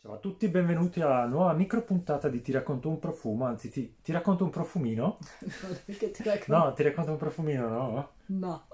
Ciao 0.00 0.14
a 0.14 0.18
tutti, 0.18 0.46
benvenuti 0.46 1.00
alla 1.00 1.24
nuova 1.24 1.52
micro 1.54 1.82
puntata 1.82 2.28
di 2.28 2.40
Ti 2.40 2.52
racconto 2.52 2.88
un 2.88 3.00
profumo, 3.00 3.46
anzi 3.46 3.68
ti, 3.68 3.96
ti 4.00 4.12
racconto 4.12 4.44
un 4.44 4.50
profumino? 4.50 5.18
Perché 5.84 6.12
ti 6.12 6.22
racconto? 6.22 6.56
No, 6.56 6.72
ti 6.72 6.84
racconto 6.84 7.10
un 7.10 7.16
profumino, 7.16 7.68
no? 7.68 8.10
No. 8.26 8.66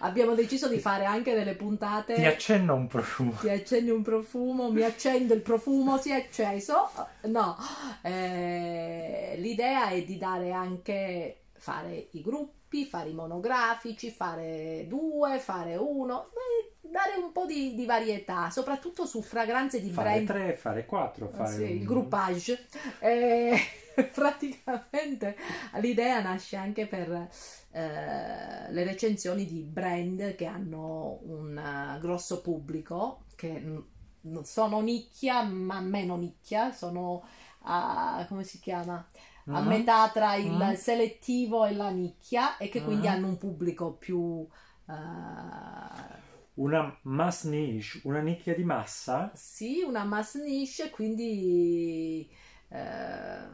Abbiamo 0.00 0.34
deciso 0.34 0.68
di 0.68 0.78
fare 0.78 1.04
anche 1.04 1.34
delle 1.34 1.56
puntate. 1.56 2.14
Ti 2.14 2.24
accenno 2.24 2.76
un 2.76 2.86
profumo. 2.86 3.32
Ti 3.40 3.50
accendi 3.50 3.90
un 3.90 4.02
profumo, 4.02 4.70
mi 4.70 4.82
accendo 4.82 5.34
il 5.34 5.40
profumo, 5.40 5.98
si 5.98 6.10
è 6.10 6.14
acceso. 6.14 6.88
No, 7.22 7.56
Eh, 8.02 9.34
l'idea 9.38 9.88
è 9.88 10.04
di 10.04 10.16
dare 10.16 10.52
anche, 10.52 11.40
fare 11.54 12.08
i 12.12 12.20
gruppi, 12.20 12.84
fare 12.84 13.08
i 13.08 13.14
monografici, 13.14 14.10
fare 14.10 14.84
due, 14.86 15.40
fare 15.40 15.74
uno, 15.74 16.26
eh, 16.26 16.67
dare 16.90 17.14
un 17.22 17.32
po' 17.32 17.46
di, 17.46 17.74
di 17.74 17.84
varietà, 17.86 18.50
soprattutto 18.50 19.06
su 19.06 19.22
fragranze 19.22 19.80
di 19.80 19.90
Fare 19.90 20.22
brand. 20.22 20.28
tre, 20.28 20.54
fare 20.54 20.86
quattro, 20.86 21.28
fare 21.28 21.56
Sì, 21.56 21.78
il 21.78 21.84
un- 21.84 21.84
groupage. 21.84 22.66
Eh, 23.00 23.56
praticamente 24.14 25.36
l'idea 25.80 26.20
nasce 26.20 26.56
anche 26.56 26.86
per 26.86 27.10
eh, 27.70 28.70
le 28.72 28.84
recensioni 28.84 29.44
di 29.46 29.62
brand 29.62 30.34
che 30.34 30.46
hanno 30.46 31.18
un 31.22 31.56
eh, 31.58 31.98
grosso 32.00 32.40
pubblico, 32.40 33.24
che 33.34 33.48
n- 33.60 33.82
non 34.22 34.44
sono 34.44 34.80
nicchia, 34.80 35.42
ma 35.42 35.80
meno 35.80 36.16
nicchia, 36.16 36.72
sono 36.72 37.24
a, 37.62 38.24
come 38.28 38.44
si 38.44 38.58
chiama? 38.60 39.06
A 39.50 39.60
Mhm. 39.60 39.62
metà 39.62 40.10
tra 40.10 40.34
il 40.36 40.74
Mhm. 40.74 40.76
selettivo 40.76 41.64
e 41.64 41.74
la 41.74 41.88
nicchia 41.90 42.56
e 42.58 42.68
che 42.68 42.82
quindi 42.82 43.06
Mhm. 43.06 43.08
hanno 43.08 43.26
un 43.28 43.38
pubblico 43.38 43.92
più... 43.94 44.46
eh, 44.88 44.92
Una 46.64 46.82
mass 47.04 47.44
niche, 47.46 48.00
una 48.04 48.20
nicchia 48.20 48.54
di 48.54 48.62
massa. 48.62 49.32
sì, 49.32 49.82
una 49.82 50.04
mass 50.04 50.36
niche, 50.36 50.90
quindi... 50.90 52.28
eh, 52.68 53.48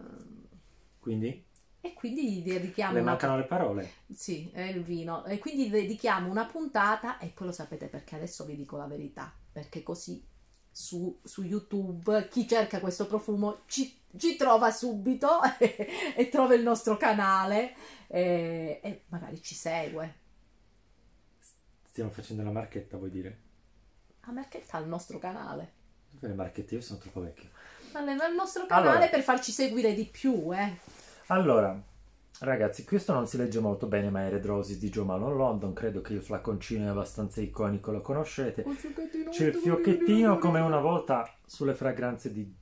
Quindi 0.98 1.46
E 1.80 1.92
quindi 1.94 2.42
dedichiamo 2.42 2.98
le 2.98 3.00
una, 3.00 3.18
mancano 3.18 3.36
le 3.36 3.44
parole. 3.44 3.92
sì, 4.10 4.50
è 4.52 4.62
il 4.62 4.82
vino. 4.82 5.24
E 5.26 5.38
quindi 5.38 5.68
dedichiamo 5.68 6.30
una 6.30 6.46
puntata, 6.46 7.18
e 7.18 7.28
poi 7.28 7.48
lo 7.48 7.52
sapete 7.52 7.88
perché 7.88 8.16
adesso 8.16 8.44
vi 8.44 8.56
dico 8.56 8.76
la 8.76 8.86
verità, 8.86 9.32
perché 9.52 9.82
così 9.82 10.24
su, 10.70 11.20
su 11.22 11.42
YouTube 11.42 12.28
chi 12.28 12.48
cerca 12.48 12.80
questo 12.80 13.06
profumo 13.06 13.62
ci, 13.66 14.00
ci 14.16 14.36
trova 14.36 14.70
subito 14.72 15.40
e, 15.58 15.88
e 16.16 16.28
trova 16.28 16.54
il 16.54 16.62
nostro 16.62 16.96
canale 16.96 17.74
e, 18.08 18.80
e 18.82 19.04
magari 19.08 19.42
ci 19.42 19.54
segue. 19.54 20.22
Stiamo 21.94 22.10
facendo 22.10 22.42
la 22.42 22.50
marchetta, 22.50 22.96
vuoi 22.96 23.08
dire? 23.08 23.38
A 24.22 24.32
Marchetta 24.32 24.78
il 24.78 24.88
nostro 24.88 25.20
canale. 25.20 25.74
Dove 26.10 26.26
le 26.26 26.34
marchette? 26.34 26.74
Io 26.74 26.80
sono 26.80 26.98
troppo 26.98 27.20
vecchio. 27.20 27.50
Ma 27.92 28.00
nel 28.00 28.16
nostro 28.34 28.66
canale 28.66 28.88
Allora. 28.88 29.06
per 29.06 29.22
farci 29.22 29.52
seguire 29.52 29.94
di 29.94 30.04
più, 30.04 30.52
eh. 30.52 30.76
Allora, 31.28 31.80
ragazzi, 32.40 32.82
questo 32.82 33.12
non 33.12 33.28
si 33.28 33.36
legge 33.36 33.60
molto 33.60 33.86
bene, 33.86 34.10
ma 34.10 34.26
è 34.26 34.28
Red 34.28 34.44
Roses 34.44 34.76
di 34.76 34.90
Joe 34.90 35.04
Malone 35.04 35.36
London. 35.36 35.72
Credo 35.72 36.00
che 36.00 36.14
il 36.14 36.22
flaconcino 36.22 36.84
è 36.84 36.88
abbastanza 36.88 37.40
iconico, 37.40 37.92
lo 37.92 38.00
conoscete. 38.00 38.64
C'è 39.30 39.46
il 39.46 39.54
fiocchettino 39.54 40.38
come 40.38 40.58
una 40.58 40.80
volta 40.80 41.32
sulle 41.46 41.74
fragranze 41.74 42.32
di 42.32 42.52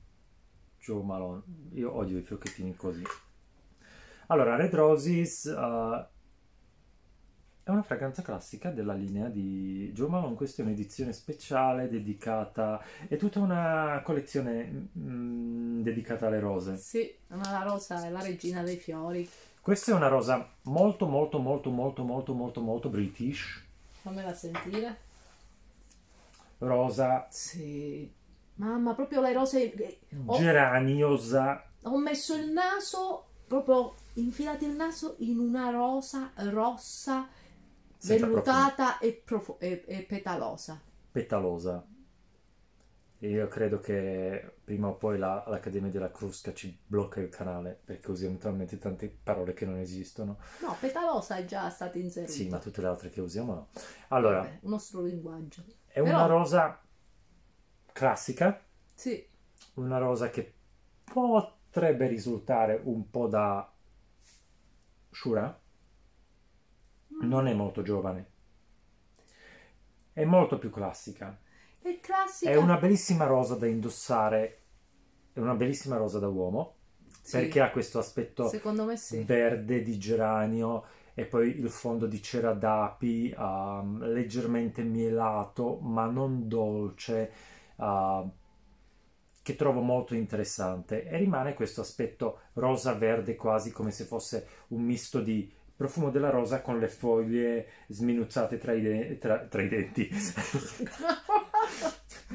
Joe 0.77 1.01
Malone. 1.01 1.41
Io 1.71 1.91
odio 1.91 2.19
i 2.19 2.21
fiocchettini 2.21 2.75
così. 2.75 3.01
Allora, 4.27 4.55
Red 4.55 4.75
Roses 4.75 5.47
eh, 5.47 6.07
è 7.65 7.69
una 7.69 7.81
fragranza 7.81 8.21
classica 8.21 8.71
della 8.71 8.93
linea 8.93 9.29
di 9.29 9.89
Joe 9.93 10.09
Malone. 10.09 10.35
Questa 10.35 10.61
è 10.61 10.65
un'edizione 10.65 11.13
speciale 11.13 11.87
dedicata. 11.89 12.83
È 13.07 13.15
tutta 13.15 13.39
una 13.39 14.01
collezione 14.03 14.89
mm, 14.97 15.81
dedicata 15.81 16.27
alle 16.27 16.41
rose. 16.41 16.75
Sì, 16.75 17.15
ma 17.27 17.49
la 17.51 17.63
rosa 17.63 18.05
è 18.05 18.09
la 18.09 18.21
regina 18.21 18.63
dei 18.63 18.75
fiori. 18.75 19.29
Questa 19.61 19.93
è 19.93 19.95
una 19.95 20.09
rosa 20.09 20.45
molto, 20.63 21.07
molto, 21.07 21.39
molto, 21.39 21.69
molto, 21.69 22.03
molto, 22.03 22.33
molto, 22.33 22.59
molto 22.59 22.89
british. 22.89 23.63
Fammela 24.01 24.33
sentire. 24.33 24.97
Rosa 26.57 27.27
Sì. 27.29 28.11
Mamma, 28.55 28.93
proprio 28.93 29.21
le 29.21 29.31
rose. 29.31 29.99
Ho, 30.25 30.37
geraniosa. 30.37 31.63
ho 31.83 31.97
messo 31.97 32.35
il 32.35 32.49
naso, 32.51 33.23
proprio 33.47 33.95
infilato 34.15 34.65
il 34.65 34.71
naso 34.71 35.15
in 35.19 35.39
una 35.39 35.69
rosa 35.69 36.31
rossa, 36.35 37.27
vellutata 38.03 38.97
e, 38.99 39.13
profo- 39.13 39.59
e- 39.59 39.83
e 39.87 40.03
petalosa. 40.03 40.79
petalosa. 41.11 41.85
E 43.19 43.29
io 43.29 43.47
credo 43.47 43.79
che 43.79 44.55
prima 44.65 44.87
o 44.89 44.95
poi 44.95 45.17
la- 45.17 45.45
l'Accademia 45.47 45.89
della 45.89 46.11
Crusca 46.11 46.53
ci 46.53 46.77
blocca 46.85 47.21
il 47.21 47.29
canale 47.29 47.79
perché 47.85 48.11
usiamo 48.11 48.35
talmente 48.37 48.77
tante 48.77 49.07
parole 49.23 49.53
che 49.53 49.65
non 49.65 49.77
esistono. 49.77 50.39
No, 50.61 50.75
petalosa 50.77 51.37
è 51.37 51.45
già 51.45 51.69
stata 51.69 51.97
inserita. 51.97 52.31
Sì, 52.31 52.49
ma 52.49 52.59
tutte 52.59 52.81
le 52.81 52.87
altre 52.87 53.09
che 53.09 53.21
usiamo 53.21 53.53
no. 53.53 53.67
Allora, 54.09 54.39
Vabbè, 54.39 54.57
un 54.63 54.69
nostro 54.71 55.01
linguaggio. 55.03 55.63
è 55.85 55.99
una 55.99 56.23
però- 56.23 56.27
rosa 56.37 56.81
classica, 57.93 58.61
Sì, 58.93 59.25
una 59.75 59.99
rosa 59.99 60.29
che 60.29 60.53
potrebbe 61.05 62.07
risultare 62.07 62.81
un 62.83 63.09
po' 63.09 63.27
da 63.27 63.71
Shura. 65.11 65.61
Non 67.27 67.47
è 67.47 67.53
molto 67.53 67.81
giovane. 67.81 68.25
È 70.13 70.23
molto 70.25 70.59
più 70.59 70.69
classica. 70.69 71.37
è 71.81 71.99
classica. 71.99 72.51
È 72.51 72.55
una 72.55 72.77
bellissima 72.77 73.25
rosa 73.25 73.55
da 73.55 73.65
indossare, 73.65 74.61
è 75.33 75.39
una 75.39 75.55
bellissima 75.55 75.97
rosa 75.97 76.19
da 76.19 76.27
uomo, 76.27 76.75
Sì, 77.21 77.37
perché 77.37 77.61
ha 77.61 77.71
questo 77.71 77.99
aspetto 77.99 78.47
Secondo 78.47 78.85
me 78.85 78.95
sì. 78.95 79.23
verde 79.23 79.81
di 79.81 79.97
geranio 79.97 80.85
e 81.15 81.25
poi 81.25 81.59
il 81.59 81.69
fondo 81.69 82.07
di 82.07 82.21
cera 82.21 82.53
d'api, 82.53 83.33
um, 83.37 84.03
leggermente 84.03 84.81
mielato, 84.83 85.77
ma 85.79 86.05
non 86.05 86.47
dolce, 86.47 87.31
uh, 87.75 88.29
che 89.41 89.55
trovo 89.55 89.81
molto 89.81 90.15
interessante. 90.15 91.05
E 91.07 91.17
rimane 91.17 91.53
questo 91.53 91.81
aspetto 91.81 92.39
rosa-verde, 92.53 93.35
quasi 93.35 93.71
come 93.71 93.91
se 93.91 94.05
fosse 94.05 94.47
un 94.69 94.81
misto 94.81 95.19
di 95.19 95.51
profumo 95.75 96.09
della 96.11 96.29
rosa 96.29 96.61
con 96.61 96.79
le 96.79 96.87
foglie 96.87 97.67
sminuzzate 97.87 98.57
tra 98.57 98.73
i, 98.73 98.81
de- 98.81 99.17
tra- 99.17 99.45
tra 99.45 99.61
i 99.61 99.67
denti. 99.69 100.09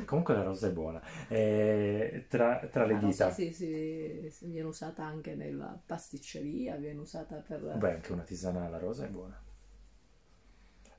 Comunque 0.05 0.35
la 0.35 0.43
rosa 0.43 0.69
è 0.69 0.73
buona. 0.73 1.01
Eh, 1.29 2.27
tra, 2.29 2.67
tra 2.71 2.85
le 2.85 2.93
La 2.95 2.99
dita. 2.99 3.25
rosa 3.27 3.31
sì, 3.31 3.53
sì, 3.53 4.31
viene 4.47 4.69
usata 4.69 5.05
anche 5.05 5.35
nella 5.35 5.81
pasticceria, 5.85 6.77
viene 6.77 7.01
usata 7.01 7.37
per... 7.37 7.61
Beh, 7.77 7.93
anche 7.95 8.13
una 8.13 8.23
tisana 8.23 8.65
alla 8.65 8.79
rosa 8.79 9.05
è 9.05 9.09
buona. 9.09 9.41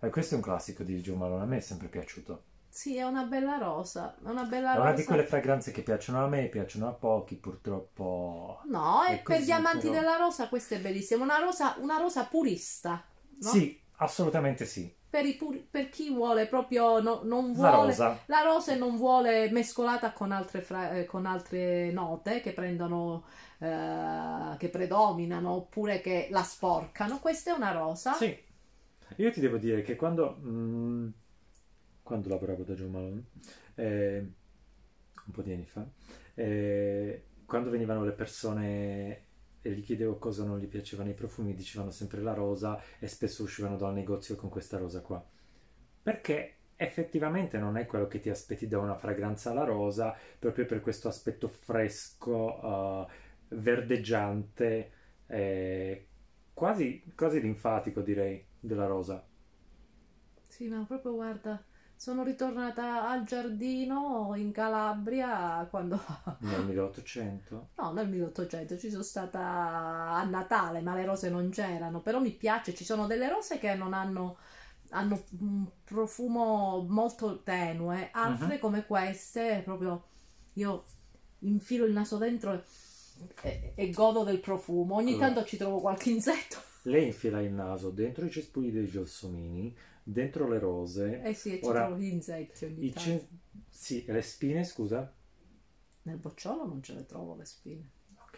Eh, 0.01 0.09
questo 0.09 0.33
è 0.33 0.38
un 0.38 0.44
classico 0.44 0.83
di 0.83 1.00
Joe 1.01 1.16
Malone, 1.17 1.44
a 1.44 1.45
me 1.45 1.57
è 1.57 1.61
sempre 1.61 1.88
piaciuto. 1.88 2.44
Sì, 2.69 2.96
è 2.97 3.03
una 3.03 3.24
bella 3.25 3.57
rosa, 3.57 4.16
è 4.24 4.30
una 4.30 4.44
bella 4.46 4.72
È 4.72 4.75
rosa. 4.75 4.81
una 4.81 4.94
di 4.94 5.03
quelle 5.03 5.25
fragranze 5.25 5.72
che 5.72 5.84
piacciono 5.84 6.24
a 6.24 6.28
me, 6.28 6.47
piacciono 6.47 6.88
a 6.88 6.94
pochi, 6.94 7.35
purtroppo. 7.35 8.62
No, 8.63 9.03
È 9.03 9.13
e 9.13 9.18
per 9.25 9.41
gli 9.41 9.52
amanti 9.52 9.88
però. 9.88 10.00
della 10.00 10.16
rosa 10.18 10.47
questa 10.50 10.75
è 10.75 10.80
bellissima, 10.80 11.24
una 11.24 11.40
rosa, 11.40 11.75
una 11.80 11.97
rosa 11.97 12.25
purista, 12.25 13.03
no? 13.40 13.50
Sì, 13.50 13.80
assolutamente 13.97 14.66
sì. 14.66 14.94
Per, 15.09 15.25
i 15.25 15.34
puri- 15.35 15.68
per 15.69 15.90
chi 15.90 16.12
vuole 16.12 16.46
proprio, 16.47 17.00
no- 17.02 17.22
non 17.24 17.53
La 17.56 17.72
vuole... 17.72 17.88
rosa. 17.88 18.19
La 18.28 18.41
rosa 18.44 18.74
e 18.74 18.75
non 18.75 18.96
vuole 18.97 19.50
mescolata 19.50 20.12
con 20.13 20.31
altre, 20.31 20.62
fra- 20.62 20.91
eh, 20.91 21.06
con 21.06 21.25
altre 21.25 21.91
note 21.91 22.41
che 22.41 22.53
prendono, 22.53 23.25
eh, 23.57 24.56
che 24.57 24.69
predominano 24.69 25.51
oppure 25.53 26.00
che 26.01 26.28
la 26.30 26.44
sporcano. 26.44 27.19
Questa 27.19 27.51
è 27.51 27.53
una 27.56 27.72
rosa. 27.72 28.13
Sì. 28.13 28.38
Io 29.18 29.31
ti 29.31 29.40
devo 29.40 29.57
dire 29.57 29.81
che 29.81 29.96
quando, 29.96 30.38
mm, 30.40 31.09
quando 32.09 32.30
lavoravo 32.30 32.64
da 32.64 32.74
Joe 32.74 32.88
Malone, 32.88 33.24
eh, 33.75 34.18
un 34.18 35.31
po' 35.31 35.44
di 35.44 35.53
anni 35.53 35.66
fa, 35.66 35.88
eh, 36.34 37.24
quando 37.45 37.69
venivano 37.69 38.04
le 38.04 38.13
persone 38.13 39.25
e 39.62 39.69
gli 39.69 39.83
chiedevo 39.83 40.18
cosa 40.18 40.44
non 40.44 40.57
gli 40.57 40.66
piacevano 40.66 41.12
i 41.12 41.13
profumi, 41.13 41.54
dicevano 41.54 41.92
sempre 41.92 42.22
la 42.22 42.33
rosa 42.33 42.81
e 42.98 43.07
spesso 43.07 43.44
uscivano 43.44 43.78
dal 43.78 43.94
negozio 43.94 44.36
con 44.36 44.50
questa 44.50 44.80
rosa 44.80 45.01
qua. 45.01 45.24
Perché 46.01 46.56
effettivamente 46.78 47.60
non 47.60 47.78
è 47.78 47.86
quello 47.86 48.07
che 48.07 48.19
ti 48.19 48.31
aspetti 48.31 48.68
da 48.68 48.80
una 48.80 48.95
fragranza 48.95 49.51
alla 49.51 49.63
rosa, 49.63 50.16
proprio 50.39 50.66
per 50.66 50.81
questo 50.81 51.10
aspetto 51.10 51.48
fresco, 51.48 53.06
eh, 53.07 53.07
verdeggiante, 53.50 54.92
eh, 55.28 56.07
quasi, 56.56 57.04
quasi 57.16 57.39
linfatico 57.39 58.01
direi, 58.01 58.44
della 58.60 58.88
rosa. 58.88 59.24
Sì, 60.48 60.68
ma 60.68 60.83
proprio 60.88 61.13
guarda, 61.13 61.63
sono 62.00 62.24
ritornata 62.24 63.10
al 63.10 63.24
giardino 63.25 64.34
in 64.36 64.51
Calabria 64.51 65.68
quando... 65.69 66.00
Nel 66.40 66.66
1800? 66.66 67.68
No, 67.78 67.94
nel 67.94 68.10
1800 68.10 68.78
ci 68.78 68.90
sono 68.90 69.04
stata 69.04 69.40
a 69.40 70.24
Natale, 70.25 70.81
ma 70.81 70.94
le 70.96 71.06
rose 71.06 71.30
non 71.30 71.50
c'erano, 71.50 72.01
però 72.01 72.19
mi 72.19 72.31
piace, 72.31 72.74
ci 72.74 72.84
sono 72.84 73.07
delle 73.07 73.30
rose 73.30 73.57
che 73.57 73.74
non 73.75 73.94
hanno, 73.94 74.38
hanno 74.90 75.24
un 75.40 75.66
profumo 75.86 76.86
molto 76.90 77.42
tenue, 77.42 78.10
altre 78.12 78.56
Mhm. 78.56 78.60
come 78.60 78.86
queste, 78.86 79.62
proprio 79.63 80.04
io 80.54 80.84
infilo 81.40 81.86
il 81.86 81.94
naso 81.94 82.18
dentro 82.18 82.63
e, 83.42 83.74
e 83.75 83.90
godo 83.92 84.24
del 84.24 84.40
profumo. 84.40 84.95
Ogni 84.95 85.13
Allora. 85.13 85.28
tanto 85.28 85.45
ci 85.45 85.57
trovo 85.57 85.80
qualche 85.80 86.10
insetto. 86.10 86.57
Lei 86.84 87.08
infila 87.08 87.42
il 87.42 87.52
naso 87.54 87.90
dentro 87.90 88.26
i 88.26 88.30
cespugli 88.30 88.72
dei 88.72 88.88
gelsomini, 88.88 89.76
dentro 90.04 90.48
le 90.48 90.60
rose, 90.60 91.20
Eh 91.22 91.34
sì, 91.34 91.52
e 91.54 91.62
ci 91.62 91.72
trovo 91.72 91.96
gli 91.98 92.06
insetti 92.06 92.66
ogni 92.66 92.90
tanto. 92.90 92.96
cen- 92.96 93.28
sì, 93.70 94.04
le 94.08 94.22
spine, 94.22 94.64
scusa. 94.64 95.14
Nel 96.02 96.18
bocciolo 96.18 96.66
non 96.66 96.84
ce 96.84 96.94
le 96.94 97.06
trovo 97.06 97.36
le 97.36 97.46
spine. 97.46 97.90
Ok. 98.28 98.38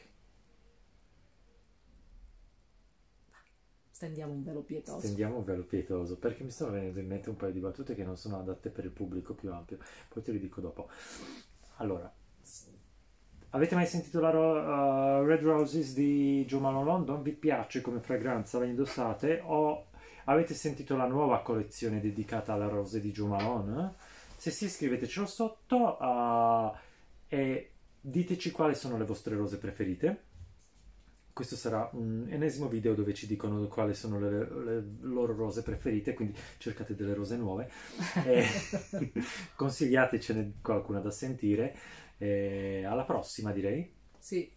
Stendiamo 3.92 4.34
un 4.34 4.44
velo 4.44 4.64
pietoso. 4.64 5.00
Stendiamo 5.00 5.38
un 5.38 5.44
velo 5.44 5.64
pietoso 5.64 6.18
perché 6.20 6.44
mi 6.44 6.52
stanno 6.52 6.72
venendo 6.74 7.00
in 7.00 7.08
mente 7.08 7.30
un 7.30 7.36
paio 7.36 7.52
di 7.52 7.60
battute 7.60 7.96
che 7.96 8.04
non 8.04 8.16
sono 8.18 8.40
adatte 8.40 8.70
per 8.70 8.86
il 8.86 8.92
pubblico 8.92 9.34
più 9.34 9.52
ampio. 9.52 9.80
Poi 10.10 10.22
te 10.22 10.32
le 10.32 10.40
dico 10.40 10.62
dopo. 10.62 10.88
Allora, 11.78 12.14
avete 13.52 13.76
mai 13.76 13.86
sentito 13.86 14.20
la 14.20 14.30
ro- 14.30 15.22
uh, 15.22 15.26
Red 15.26 15.42
Roses 15.42 15.94
di 15.94 16.46
Joe 16.46 16.60
Malone 16.60 16.86
London? 16.86 17.22
Vi 17.22 17.32
piace 17.32 17.82
come 17.82 18.00
fragranza? 18.00 18.60
La 18.60 18.66
indossate? 18.66 19.42
O 19.46 19.88
avete 20.26 20.54
sentito 20.54 20.96
la 20.96 21.08
nuova 21.08 21.42
collezione 21.42 22.00
dedicata 22.00 22.54
alle 22.54 22.70
rose 22.70 23.00
di 23.00 23.12
Joe 23.12 23.28
Malone? 23.28 23.94
Se 24.38 24.52
sì, 24.52 24.70
scrivetecelo 24.70 25.26
sotto 25.26 25.98
uh, 26.00 26.76
e 27.28 27.72
diteci 28.00 28.52
quali 28.52 28.74
sono 28.74 28.98
le 28.98 29.06
vostre 29.06 29.36
rose 29.36 29.58
preferite. 29.58 30.24
Questo 31.34 31.56
sarà 31.56 31.90
un 31.94 32.28
ennesimo 32.30 32.68
video 32.68 32.94
dove 32.94 33.14
ci 33.14 33.26
dicono 33.26 33.66
quali 33.68 33.94
sono 33.94 34.20
le, 34.20 34.64
le 34.64 34.84
loro 35.02 35.34
rose 35.34 35.64
preferite, 35.64 36.14
quindi 36.14 36.38
cercate 36.58 36.96
delle 36.96 37.14
rose 37.14 37.38
nuove. 37.38 37.70
E 38.26 38.46
consigliatecene 39.56 40.54
qualcuna 40.62 41.00
da 41.00 41.12
sentire. 41.12 41.76
E 42.22 42.86
alla 42.86 43.04
prossima, 43.04 43.52
direi. 43.52 43.92
Sì. 44.20 44.52